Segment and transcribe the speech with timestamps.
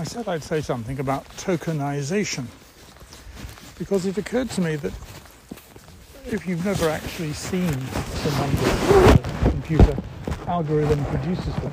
[0.00, 2.46] I said I'd say something about tokenization.
[3.78, 4.94] Because it occurred to me that
[6.24, 9.96] if you've never actually seen the numbers the uh, computer
[10.46, 11.72] algorithm produces them,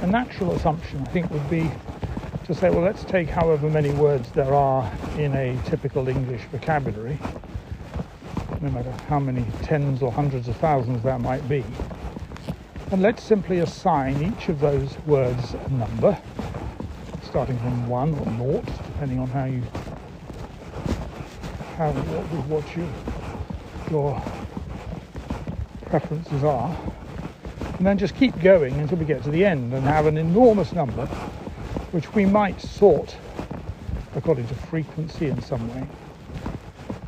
[0.00, 1.70] a natural assumption I think would be
[2.46, 7.18] to say, well, let's take however many words there are in a typical English vocabulary,
[8.62, 11.62] no matter how many tens or hundreds of thousands that might be,
[12.94, 16.16] and let's simply assign each of those words a number,
[17.24, 19.60] starting from one or naught, depending on how you
[21.76, 22.88] how what, what you,
[23.90, 24.22] your
[25.86, 26.78] preferences are,
[27.78, 30.72] and then just keep going until we get to the end and have an enormous
[30.72, 31.06] number
[31.90, 33.16] which we might sort
[34.14, 35.84] according to frequency in some way.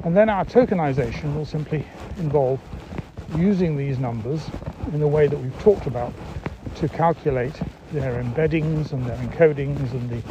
[0.02, 1.86] And then our tokenization will simply
[2.18, 2.58] involve
[3.36, 4.50] using these numbers
[4.92, 6.12] in the way that we've talked about
[6.76, 7.54] to calculate
[7.92, 10.22] their embeddings and their encodings and the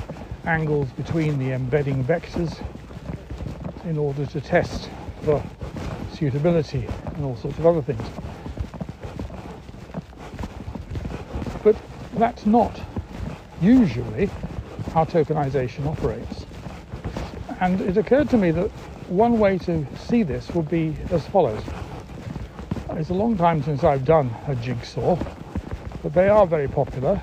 [0.49, 2.61] angles between the embedding vectors
[3.85, 4.89] in order to test
[5.23, 5.43] for
[6.13, 8.07] suitability and all sorts of other things.
[11.63, 11.75] But
[12.13, 12.79] that's not
[13.61, 14.29] usually
[14.93, 16.45] how tokenization operates.
[17.59, 18.69] And it occurred to me that
[19.09, 21.61] one way to see this would be as follows.
[22.97, 25.17] It's a long time since I've done a jigsaw,
[26.01, 27.21] but they are very popular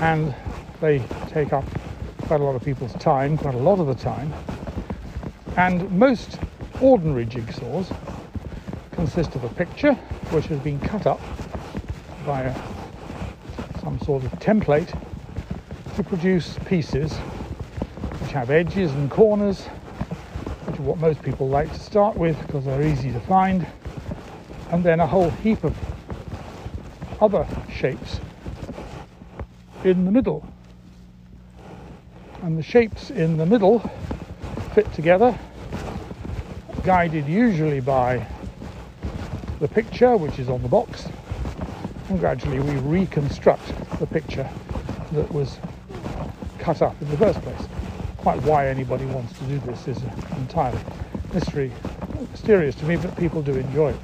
[0.00, 0.34] and
[0.82, 1.64] they take up
[2.26, 4.34] quite a lot of people's time, quite a lot of the time.
[5.56, 6.38] And most
[6.82, 7.90] ordinary jigsaws
[8.92, 9.94] consist of a picture
[10.30, 11.22] which has been cut up
[12.26, 14.94] by a, some sort of template
[15.96, 17.16] to produce pieces
[18.20, 19.62] which have edges and corners,
[20.66, 23.66] which are what most people like to start with because they're easy to find,
[24.78, 25.74] and then a whole heap of
[27.20, 28.20] other shapes
[29.82, 30.46] in the middle.
[32.42, 33.80] And the shapes in the middle
[34.76, 35.36] fit together,
[36.84, 38.24] guided usually by
[39.58, 41.08] the picture which is on the box,
[42.08, 43.66] and gradually we reconstruct
[43.98, 44.48] the picture
[45.10, 45.58] that was
[46.60, 47.68] cut up in the first place.
[48.18, 50.00] Quite why anybody wants to do this is
[50.36, 50.78] entirely
[51.34, 51.72] mystery,
[52.30, 53.98] mysterious to me, but people do enjoy it.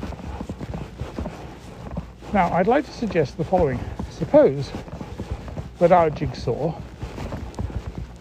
[2.35, 3.79] Now, I'd like to suggest the following.
[4.11, 4.73] Suppose
[5.79, 6.75] that our jigsaw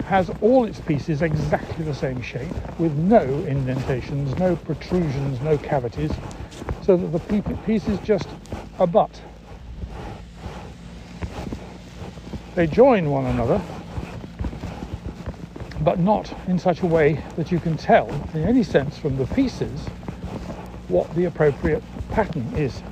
[0.06, 6.12] has all its pieces exactly the same shape with no indentations, no protrusions, no cavities,
[6.84, 7.20] so that the
[7.66, 8.28] pieces just
[8.78, 9.20] abut.
[12.54, 13.60] They join one another
[15.82, 19.26] but not in such a way that you can tell in any sense from the
[19.26, 19.80] pieces
[20.88, 21.82] what the appropriate
[22.12, 22.84] pattern is.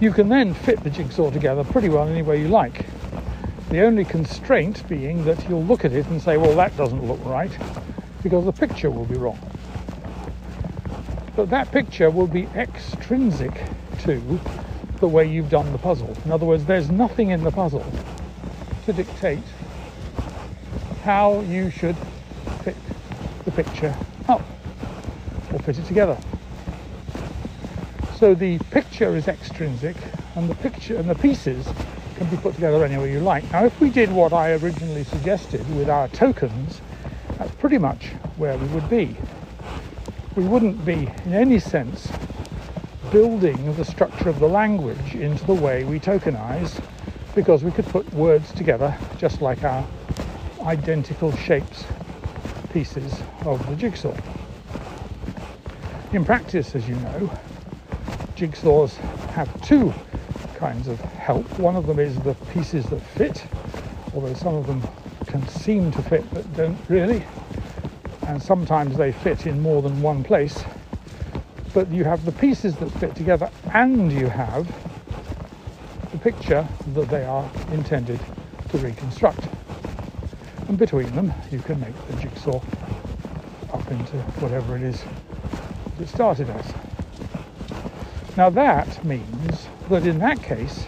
[0.00, 2.86] You can then fit the jigsaw together pretty well any way you like.
[3.68, 7.22] The only constraint being that you'll look at it and say, well, that doesn't look
[7.26, 7.52] right,
[8.22, 9.38] because the picture will be wrong.
[11.36, 13.52] But that picture will be extrinsic
[14.00, 14.40] to
[15.00, 16.16] the way you've done the puzzle.
[16.24, 17.84] In other words, there's nothing in the puzzle
[18.86, 19.38] to dictate
[21.02, 21.96] how you should
[22.64, 22.76] fit
[23.44, 23.94] the picture
[24.28, 24.42] up
[25.52, 26.18] or fit it together.
[28.20, 29.96] So the picture is extrinsic
[30.34, 31.66] and the picture and the pieces
[32.18, 33.50] can be put together any way you like.
[33.50, 36.82] Now if we did what I originally suggested with our tokens,
[37.38, 39.16] that's pretty much where we would be.
[40.36, 42.12] We wouldn't be in any sense
[43.10, 46.78] building the structure of the language into the way we tokenize
[47.34, 49.82] because we could put words together just like our
[50.66, 51.86] identical shapes
[52.70, 53.14] pieces
[53.46, 54.14] of the jigsaw.
[56.12, 57.30] In practice, as you know,
[58.40, 58.96] jigsaws
[59.32, 59.92] have two
[60.54, 61.46] kinds of help.
[61.58, 63.44] One of them is the pieces that fit,
[64.14, 64.82] although some of them
[65.26, 67.22] can seem to fit but don't really.
[68.26, 70.64] And sometimes they fit in more than one place.
[71.74, 74.66] But you have the pieces that fit together and you have
[76.10, 78.20] the picture that they are intended
[78.70, 79.44] to reconstruct
[80.70, 82.60] and between them you can make the jigsaw
[83.72, 85.04] up into whatever it is
[85.98, 86.89] that it started as.
[88.36, 90.86] Now that means that in that case,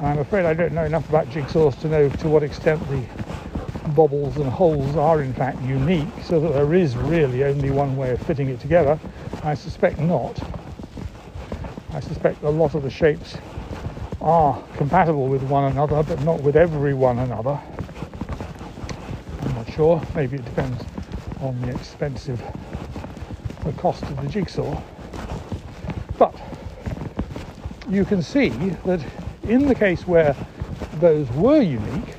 [0.00, 3.02] I'm afraid I don't know enough about jigsaws to know to what extent the
[3.94, 8.12] bobbles and holes are in fact unique, so that there is really only one way
[8.12, 8.98] of fitting it together.
[9.42, 10.42] I suspect not.
[11.92, 13.36] I suspect a lot of the shapes
[14.20, 17.60] are compatible with one another, but not with every one another
[19.44, 20.02] I'm not sure.
[20.14, 20.82] Maybe it depends
[21.40, 22.40] on the expensive
[23.64, 24.80] the cost of the jigsaw.
[27.88, 29.04] You can see that
[29.42, 30.34] in the case where
[30.94, 32.16] those were unique,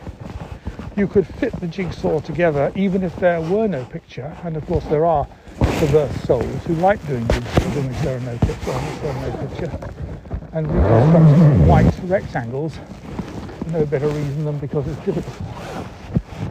[0.96, 4.36] you could fit the jigsaw together even if there were no picture.
[4.44, 5.28] And of course, there are
[5.58, 8.72] perverse souls who like doing jigsaws in which there are no picture,
[9.02, 9.80] there are no picture,
[10.54, 12.78] and white rectangles.
[13.72, 15.42] No better reason than because it's difficult.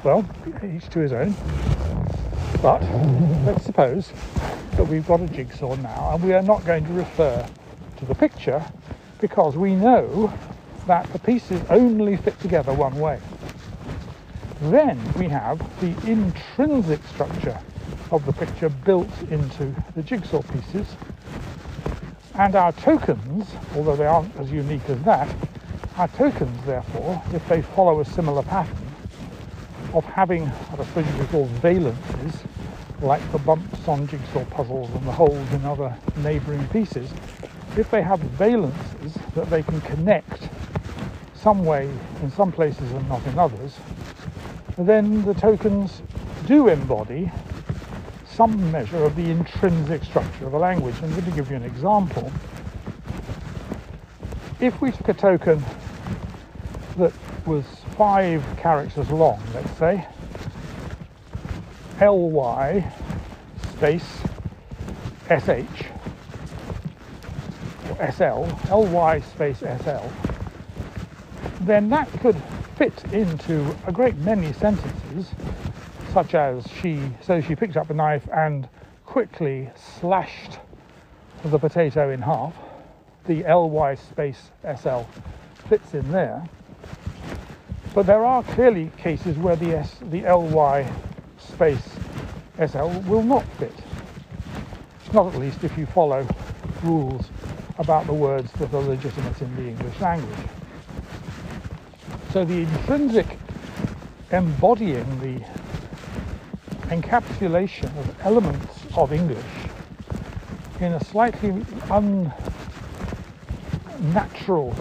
[0.05, 0.29] Well,
[0.63, 1.35] each to his own.
[2.61, 2.83] But
[3.47, 4.11] let's suppose
[4.73, 7.47] that we've got a jigsaw now, and we are not going to refer
[7.99, 8.65] to the picture
[9.25, 10.31] because we know
[10.87, 13.19] that the pieces only fit together one way.
[14.65, 17.59] Then we have the intrinsic structure
[18.11, 20.87] of the picture built into the jigsaw pieces.
[22.35, 25.35] And our tokens, although they aren't as unique as that,
[25.97, 28.77] our tokens, therefore, if they follow a similar pattern
[29.95, 32.35] of having what I suppose you call valences,
[33.01, 37.09] like the bumps on jigsaw puzzles and the holes in other neighbouring pieces,
[37.77, 40.49] if they have valences that they can connect
[41.35, 41.91] some way
[42.23, 43.77] in some places and not in others,
[44.79, 46.03] then the tokens
[46.47, 47.31] do embody
[48.27, 50.99] some measure of the intrinsic structure of a language.
[51.01, 52.33] Going to give you an example.
[54.61, 55.65] If we took a token
[56.97, 57.13] that
[57.47, 57.65] was
[57.97, 60.07] five characters long, let's say,
[62.01, 62.93] ly
[63.73, 64.21] space
[65.29, 65.94] sh
[68.13, 70.09] sl, ly space sl,
[71.61, 72.41] then that could
[72.77, 75.29] fit into a great many sentences,
[76.13, 78.69] such as she, so she picked up a knife and
[79.07, 80.59] quickly slashed
[81.45, 82.55] the potato in half.
[83.27, 85.03] The ly space sl
[85.69, 86.47] fits in there.
[87.95, 90.91] But there are clearly cases where the S, the ly
[91.39, 91.97] space
[92.67, 93.75] sl will not fit.
[95.13, 96.27] Not at least if you follow
[96.83, 97.31] rules
[97.79, 100.39] about the words that are legitimate in the English language.
[102.33, 103.39] So the intrinsic
[104.31, 105.41] embodying the
[106.89, 109.45] encapsulation of elements of English
[110.81, 112.33] in a slightly unnatural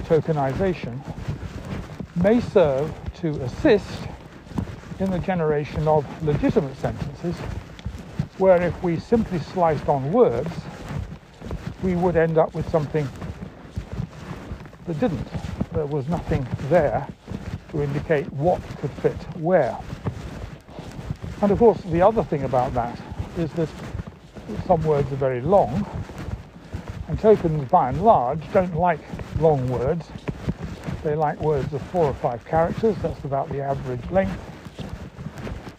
[0.07, 0.99] tokenization
[2.15, 4.07] may serve to assist
[4.99, 7.35] in the generation of legitimate sentences
[8.37, 10.51] where if we simply sliced on words
[11.83, 13.07] we would end up with something
[14.87, 15.27] that didn't.
[15.73, 17.07] There was nothing there
[17.71, 19.77] to indicate what could fit where.
[21.41, 22.97] And of course, the other thing about that
[23.37, 23.69] is that
[24.65, 25.85] some words are very long,
[27.09, 28.99] and tokens by and large don't like
[29.39, 30.07] long words.
[31.03, 34.39] They like words of four or five characters, that's about the average length.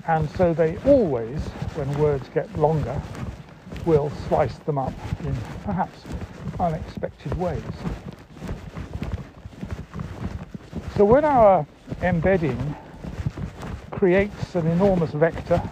[0.07, 1.41] And so they always,
[1.77, 3.01] when words get longer,
[3.85, 4.93] will slice them up
[5.25, 6.03] in perhaps
[6.59, 7.63] unexpected ways.
[10.97, 11.67] So when our
[12.03, 12.77] embedding
[13.91, 15.63] creates an enormous vector,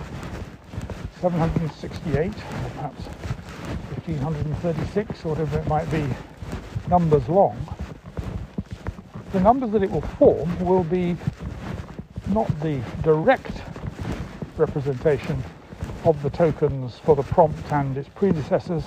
[1.20, 3.04] 768 or perhaps
[4.04, 6.04] 1536 or whatever it might be,
[6.88, 7.56] numbers long,
[9.32, 11.16] the numbers that it will form will be
[12.28, 13.62] not the direct
[14.56, 15.42] representation
[16.04, 18.84] of the tokens for the prompt and its predecessors.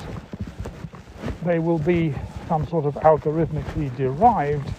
[1.45, 2.13] They will be
[2.47, 4.69] some sort of algorithmically derived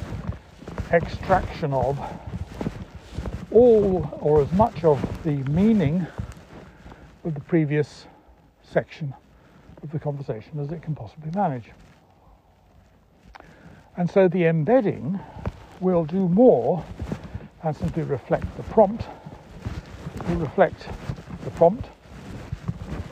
[0.92, 1.98] extraction of
[3.50, 6.06] all or as much of the meaning
[7.24, 8.06] of the previous
[8.62, 9.14] section
[9.82, 11.70] of the conversation as it can possibly manage.
[13.96, 15.18] And so the embedding
[15.80, 16.84] will do more
[17.62, 19.06] than simply reflect the prompt.
[20.16, 20.86] It will reflect
[21.44, 21.86] the prompt,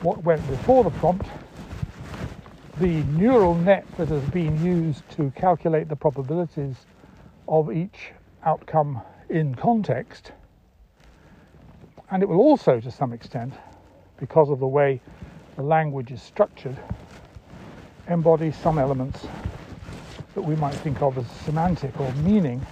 [0.05, 1.25] what went before the prompt,
[2.79, 6.75] the neural net that has been used to calculate the probabilities
[7.47, 8.11] of each
[8.43, 10.31] outcome in context.
[12.11, 13.55] And it will also, to some extent,
[14.17, 15.01] because of the way
[15.55, 16.77] the language is structured,
[18.07, 19.25] embody some elements
[20.35, 22.63] that we might think of as semantic or meaning.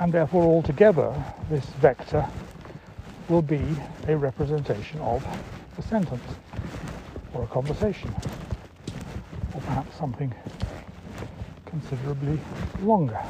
[0.00, 1.12] And therefore, altogether,
[1.50, 2.26] this vector
[3.28, 3.62] will be
[4.06, 5.24] a representation of
[5.78, 6.22] a sentence
[7.34, 8.14] or a conversation
[9.54, 10.34] or perhaps something
[11.66, 12.38] considerably
[12.82, 13.20] longer.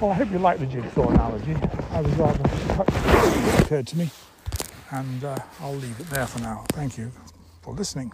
[0.00, 1.56] Well, I hope you like the jigsaw analogy.
[1.92, 2.42] I was rather
[2.74, 4.10] touched it occurred to me,
[4.90, 6.64] and uh, I'll leave it there for now.
[6.70, 7.12] Thank you
[7.62, 8.12] for listening.